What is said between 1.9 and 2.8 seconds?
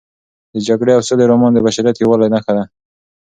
د یووالي نښه ده.